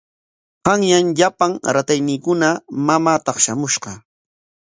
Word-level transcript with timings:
Qanyan 0.67 1.05
llapan 1.17 1.51
ratayniikuna 1.75 2.49
mamaa 2.87 3.19
taqshamushqa. 3.25 3.91